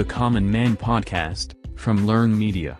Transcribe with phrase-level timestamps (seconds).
[0.00, 2.72] the Common Man podcast from Learn Media.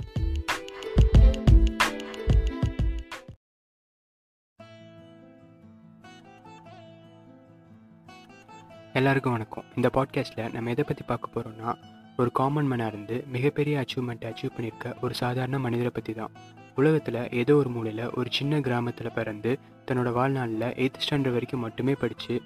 [8.92, 11.74] எல்லாருக்கும் வணக்கம் இந்த பாட்காஸ்ட்டில் நம்ம எதை பற்றி பார்க்க போகிறோம்னா
[12.16, 16.34] ஒரு காமன் மேனாக இருந்து மிகப்பெரிய அச்சீவ்மெண்ட்டை அச்சீவ் பண்ணியிருக்க ஒரு சாதாரண மனிதரை பற்றி தான்
[16.74, 22.36] உலகத்தில் ஏதோ ஒரு மூலையில் ஒரு சின்ன கிராமத்தில் பிறந்து தன்னோட வாழ்நாளில் எயித் ஸ்டாண்டர்ட் வரைக்கும் மட்டுமே படித்து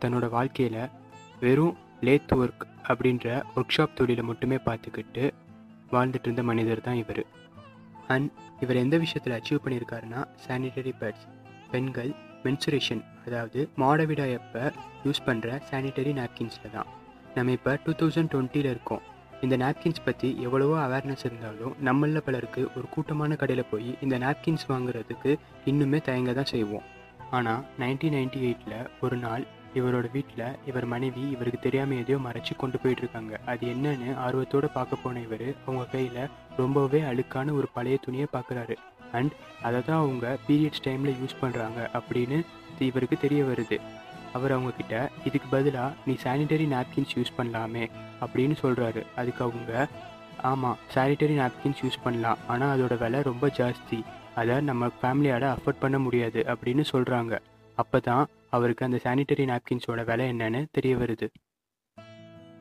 [0.00, 0.82] தன்னோட வாழ்க்கையில்
[1.40, 3.26] வெறும் லேத் ஒர்க் அப்படின்ற
[3.56, 5.24] ஒர்க் ஷாப் தொழிலை மட்டுமே பார்த்துக்கிட்டு
[5.92, 7.22] வாழ்ந்துட்டு இருந்த மனிதர் தான் இவர்.
[8.14, 8.30] அண்ட்
[8.64, 11.26] இவர் எந்த விஷயத்தில் அச்சீவ் பண்ணியிருக்காருன்னா சானிடரி பேட்ஸ்
[11.72, 12.12] பெண்கள்
[12.44, 14.72] மென்சுரேஷன் அதாவது மாடவிடாயப்ப
[15.04, 16.88] யூஸ் பண்ணுற சானிடரி நாப்கின்ஸில் தான்.
[17.34, 19.02] நம்ம இப்போ டூ தௌசண்ட் டுவெண்ட்டியில் இருக்கோம்.
[19.44, 25.30] இந்த நாப்கின்ஸ் பற்றி எவ்வளவோ அவேர்னஸ் இருந்தாலும் நம்மளில் பலருக்கு ஒரு கூட்டமான கடையில் போய் இந்த நாப்கின்ஸ் வாங்குறதுக்கு
[25.72, 26.86] இன்னுமே தயங்க தான் செய்வோம்.
[27.30, 29.44] ஆனால் நைன்டீன் நைன்டி எயிட்டில் ஒரு நாள்
[29.78, 35.02] இவரோட வீட்டில் இவர் மனைவி இவருக்கு தெரியாமல் எதையோ மறைச்சி கொண்டு போயிட்டு இருக்காங்க அது என்னன்னு ஆர்வத்தோடு பார்க்க
[35.02, 38.76] போன இவர் அவங்க கையில் ரொம்பவே அழுக்கான ஒரு பழைய துணியை பார்க்குறாரு
[39.18, 39.32] அண்ட்
[39.66, 42.38] அதை தான் அவங்க பீரியட்ஸ் டைமில் யூஸ் பண்ணுறாங்க அப்படின்னு
[42.88, 43.78] இவருக்கு தெரிய வருது.
[44.36, 44.96] அவர் அவங்கக்கிட்ட
[45.28, 47.84] இதுக்கு பதிலாக நீ சானிடரி நாப்கின்ஸ் யூஸ் பண்ணலாமே
[48.24, 49.88] அப்படின்னு சொல்கிறாரு அதுக்கு அவங்க
[50.50, 52.38] ஆமாம் சானிடரி நாப்கின்ஸ் யூஸ் பண்ணலாம்.
[52.52, 53.98] ஆனால் அதோட விலை ரொம்ப ஜாஸ்தி.
[54.40, 57.34] அதை நம்ம ஃபேமிலியால் அஃபோர்ட் பண்ண முடியாது அப்படின்னு சொல்கிறாங்க
[57.82, 58.24] அப்போ தான்
[58.56, 61.28] அவருக்கு அந்த சானிட்டரி நாப்கின்ஸோட விலை என்னன்னு தெரிய வருது.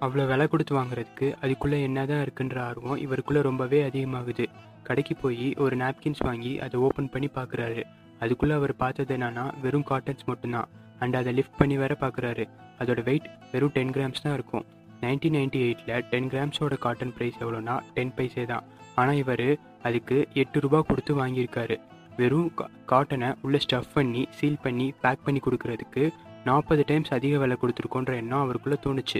[0.05, 4.45] அவ்வளோ விலை கொடுத்து வாங்குறதுக்கு அதுக்குள்ளே என்ன தான் இருக்குன்ற ஆர்வம் இவருக்குள்ளே ரொம்பவே அதிகமாகுது.
[4.87, 7.81] கடைக்கு போய் ஒரு நாப்கின்ஸ் வாங்கி அதை ஓப்பன் பண்ணி பார்க்குறாரு
[8.23, 10.69] அதுக்குள்ளே அவர் பார்த்தது என்னன்னா வெறும் காட்டன்ஸ் மட்டும்தான்.
[11.03, 12.45] அண்ட் அதை லிஃப்ட் பண்ணி வேற பார்க்குறாரு
[12.81, 14.65] அதோட வெயிட் வெறும் டென் கிராம்ஸ் தான் இருக்கும்.
[15.03, 18.65] நைன்டீன் நைன்டி எயிட்டில் டென் கிராம்ஸோட காட்டன் ப்ரைஸ் எவ்வளோனா டென் பைசே தான்.
[18.99, 19.47] ஆனால் இவர்
[19.87, 21.77] அதுக்கு எட்டு ரூபா கொடுத்து வாங்கியிருக்காரு.
[22.19, 22.49] வெறும்
[22.91, 26.03] காட்டனை உள்ளே ஸ்டஃப் பண்ணி சீல் பண்ணி பேக் பண்ணி கொடுக்கறதுக்கு
[26.47, 29.19] நாற்பது டைம்ஸ் அதிக விலை கொடுத்துருக்கோன்ற எண்ணம் அவருக்குள்ளே தோணுச்சு.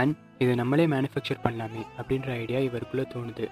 [0.00, 3.46] அண்ட் இதை நம்மளே மேனுஃபேக்சர் பண்ணலாமே அப்படின்ற ஐடியா இவருக்குள்ளே தோணுது.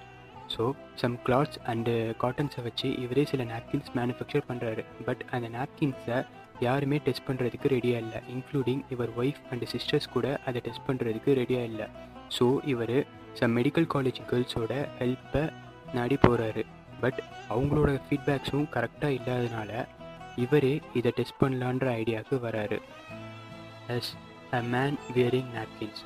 [0.53, 0.63] ஸோ
[1.01, 6.17] சம் கிளாத்ஸ் அண்டு காட்டன்ஸை வச்சு இவரே சில நாப்கின்ஸ் மேனுஃபேக்சர் பண்ணுறாரு பட் அந்த நாப்கின்ஸை
[6.67, 8.19] யாருமே டெஸ்ட் பண்ணுறதுக்கு ரெடியாக இல்லை.
[8.35, 11.87] இன்க்ளூடிங் இவர் ஒய்ஃப் அண்ட் சிஸ்டர்ஸ் கூட அதை டெஸ்ட் பண்ணுறதுக்கு ரெடியாக இல்லை.
[12.37, 12.97] ஸோ இவர்
[13.39, 15.43] சம் மெடிக்கல் காலேஜ் கேர்ள்ஸோட ஹெல்ப்பை
[15.97, 16.63] நாடி போகிறாரு
[17.01, 19.85] பட் அவங்களோட ஃபீட்பேக்ஸும் கரெக்டாக இல்லாதனால
[20.35, 22.79] இவரே இதை டெஸ்ட் பண்ணலான்ற ஐடியாவுக்கு வராரு.
[23.87, 24.13] As
[24.53, 26.01] a man wearing napkins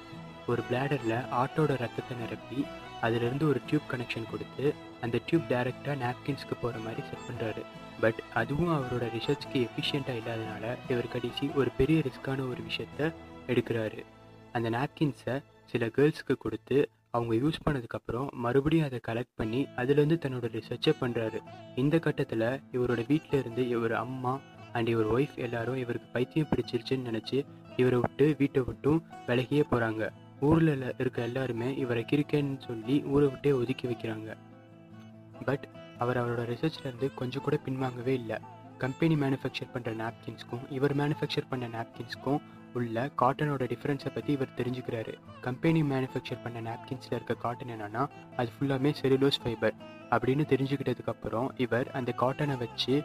[0.48, 2.66] ஒரு பிளாடரில் ஆட்டோட ரத்தத்தை நிரப்பி
[3.02, 7.64] அதிலிருந்து ஒரு டியூப் கனெக்ஷன் கொடுத்து அந்த டியூப் டைரெக்டாக நாப்கின்ஸ்க்கு போகிற மாதிரி செட் பண்ணுறாரு
[8.02, 13.14] பட் அதுவும் அவரோட ரிசர்ச்க்கு எஃபிஷியண்ட்டாக இல்லாதனால இவர் கடைசி ஒரு பெரிய ரிஸ்க்கான ஒரு விஷயத்த
[13.48, 14.02] எடுக்கிறாரு.
[14.54, 15.36] அந்த நாப்கின்ஸை
[15.66, 21.40] சில கேர்ள்ஸ்க்கு கொடுத்து அவங்க யூஸ் பண்ணதுக்கப்புறம் மறுபடியும் அதை கலெக்ட் பண்ணி அதுலேருந்து தன்னோட ரிசர்ச்சை பண்ணுறாரு
[21.76, 24.34] இந்த கட்டத்தில் இவரோட வீட்டில் இருந்து இவர் அம்மா
[24.74, 27.38] அண்ட் இவர் ஒய்ஃப் எல்லாரும் இவருக்கு பைத்தியம் பிடிச்சிருச்சுன்னு நினச்சி
[27.78, 30.04] இவரை விட்டு வீட்டை விட்டும் விலகியே போகிறாங்க
[30.40, 34.30] ஊரில் இருக்க எல்லாருமே இவரை கிரிக்கேன்னு சொல்லி ஊரை விட்டே ஒதுக்கி வைக்கிறாங்க.
[35.46, 35.66] பட்
[35.98, 38.38] அவர் அவரோட ரிசர்ச்லேருந்து கொஞ்சம் கூட பின்வாங்கவே இல்லை.
[38.78, 42.42] கம்பெனி மேனுஃபேக்சர் பண்ணுற நாப்கின்ஸ்க்கும் இவர் மேனுஃபேக்சர் பண்ண நாப்கின்ஸ்க்கும்
[42.78, 45.14] உள்ள காட்டனோட டிஃப்ரென்ஸை பற்றி இவர் தெரிஞ்சுக்கிறாரு.
[45.46, 48.04] கம்பெனி மேனுஃபேக்சர் பண்ண நாப்கின்ஸில் இருக்க காட்டன் என்னன்னா
[48.40, 49.76] அது ஃபுல்லாமே செல்லுலோஸ் ஃபைபர்
[50.16, 52.96] அப்படின்னு தெரிஞ்சுக்கிட்டதுக்கப்புறம் இவர் அந்த காட்டனை வச்சு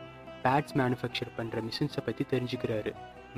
[0.44, 2.92] பேட்ஸ் மேனுஃபேக்சர் பண்ணுற மிஷின்ஸை பற்றி தெரிஞ்சுக்கிறாரு.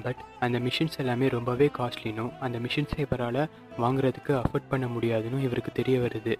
[0.04, 3.42] பட் அந்த மிஷின்ஸ் எல்லாமே ரொம்பவே காஸ்ட்லினும் அந்த மிஷின்ஸை இவரால்
[3.84, 6.34] வாங்குறதுக்கு அஃபோர்ட் பண்ண முடியாதுன்னு இவருக்கு தெரிய வருது.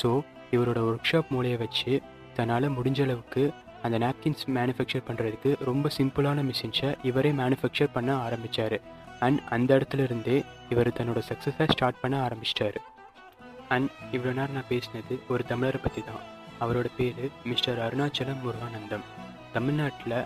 [0.00, 0.10] ஸோ
[0.54, 1.92] இவரோட ஒர்க் ஷாப் மூலையை வச்சு
[2.36, 3.42] தன்னால் முடிஞ்ச அளவுக்கு
[3.86, 8.76] அந்த நாப்கின்ஸ் மேனுஃபேக்சர் பண்ணுறதுக்கு ரொம்ப சிம்பிளான மிஷின்ஸை இவரே மேனுஃபேக்சர் பண்ண ஆரம்பித்தார்
[9.24, 10.36] அண்ட் அந்த இடத்துல இருந்தே
[10.72, 12.78] இவர் தன்னோட சக்ஸஸை ஸ்டார்ட் பண்ண ஆரம்பிச்சிட்டாரு.
[13.74, 16.24] அண்ட் இவ்வளோ நேரம் நான் பேசினது ஒரு தமிழரை பற்றி தான்
[16.64, 17.20] அவரோட பேர்
[17.50, 19.04] மிஸ்டர் அருணாச்சலம் முருகானந்தம்.
[19.56, 20.16] தமிழ்நாட்டில்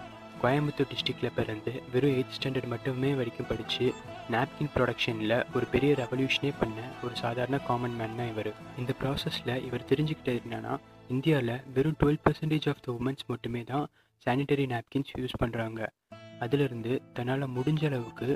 [0.43, 3.87] கோயம்புத்தூர் டிஸ்ட்ரிக்டில் பிறந்து வெறும் எயித் ஸ்டாண்டர்ட் மட்டுமே வரைக்கும் படித்து
[4.35, 8.51] நாப்கின் ப்ரொடக்ஷனில் ஒரு பெரிய ரெவல்யூஷனே பண்ண ஒரு சாதாரண காமன் மேன் தான் இவர்.
[8.81, 10.75] இந்த ப்ராசஸில் இவர் தெரிஞ்சுக்கிட்டது என்னென்னா
[11.15, 13.87] இந்தியாவில் வெறும் twelve percentage of the womens மட்டுமே தான்
[14.27, 15.81] சானிடரி நாப்கின்ஸ் யூஸ் பண்ணுறாங்க
[16.45, 18.29] அதிலிருந்து தன்னால் முடிஞ்ச அளவுக்கு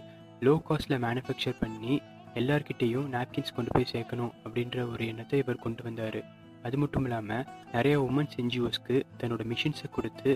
[0.47, 1.95] லோ காஸ்ட்டில் மேனுஃபேக்சர் பண்ணி
[2.41, 6.19] எல்லார்கிட்டேயும் நாப்கின்ஸ் கொண்டு போய் சேர்க்கணும் அப்படின்ற ஒரு எண்ணத்தை இவர் கொண்டு வந்தார்.
[6.67, 7.45] அது மட்டும் இல்லாமல்
[7.75, 10.31] நிறைய உமன்ஸ் என்ஜிஓஸ்க்கு தன்னோட மிஷின்ஸை கொடுத்து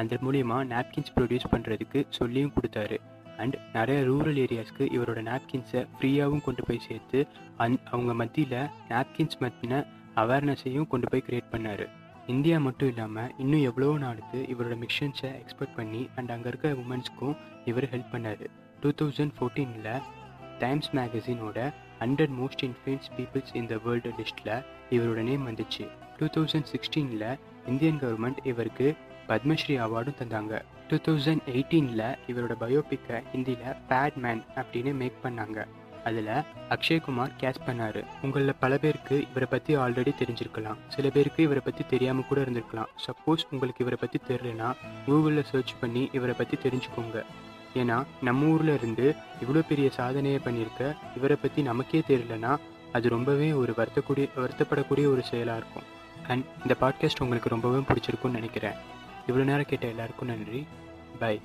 [0.00, 2.98] அந்த மூலியமாக நாப்கின்ஸ் ப்ரொடியூஸ் பண்ணுறதுக்கு சொல்லியும் கொடுத்தாரு.
[3.42, 7.18] அண்ட் நிறைய ரூரல் ஏரியாஸ்க்கு இவரோட நாப்கின்ஸை ஃப்ரீயாகவும் கொண்டு போய் சேர்த்து
[7.66, 8.56] அந் அவங்க மத்தியில்
[8.92, 9.82] நாப்கின்ஸ் மத்தின
[10.24, 11.84] அவேர்னஸையும் கொண்டு போய் க்ரியேட் பண்ணார்.
[12.36, 17.36] இந்தியா மட்டும் இல்லாமல் இன்னும் எவ்வளோ நாளுக்கு இவரோட மிஷன்ஸை எக்ஸ்பெக்ட் பண்ணி அண்ட் அங்கே இருக்க உமன்ஸ்க்கும்
[17.72, 18.46] இவர் ஹெல்ப் பண்ணார்.
[18.82, 19.92] டூ தௌசண்ட் ஃபோர்டீனில்
[20.62, 21.58] Times மேகசினோட
[22.02, 24.52] hundred most influence peoples in the world லிஸ்ட்டில்
[24.96, 25.84] இவரோட நேம் வந்துச்சு.
[26.18, 27.26] டூ தௌசண்ட் சிக்ஸ்டீனில்
[27.72, 28.88] இந்தியன் கவர்மெண்ட் இவருக்கு
[29.30, 30.60] பத்மஸ்ரீ அவார்டும் தந்தாங்க.
[30.90, 35.58] டூ தௌசண்ட் எயிட்டீனில் இவரோட பயோபிக்கை ஹிந்தியில் பேட் மேன் அப்படின்னு மேக் பண்ணாங்க.
[36.08, 36.32] அதில்
[36.74, 38.00] அக்ஷய்குமார் கேஸ் பண்ணார்.
[38.26, 40.78] உங்களில் பல பேருக்கு இவரை பற்றி ஆல்ரெடி தெரிஞ்சிருக்கலாம்.
[40.94, 42.92] சில பேருக்கு இவரை பற்றி தெரியாமல் கூட இருந்திருக்கலாம்.
[43.06, 44.70] சப்போஸ் உங்களுக்கு இவரை பற்றி தெரியலனா
[45.08, 47.18] கூகுளில் சர்ச் பண்ணி இவரை பற்றி தெரிஞ்சுக்கோங்க.
[47.78, 52.56] ஏன்னா நம்ம ஊரில் இருந்து இவ்வளோ பெரிய சாதனையை பண்ணியிருக்க இவரை பற்றி நமக்கே தெரியலனா
[52.92, 55.86] அது ரொம்பவே ஒரு வருத்தக்கூடிய வருத்தப்படக்கூடிய ஒரு செயலாக இருக்கும்.
[56.28, 58.76] அண்ட் இந்த பாட்காஸ்ட் உங்களுக்கு ரொம்பவே பிடிச்சிருக்கும்னு நினைக்கிறேன்.
[59.26, 60.66] இவ்வளோ நேரம் கேட்ட எல்லாருக்கும் நன்றி.
[61.18, 61.40] பை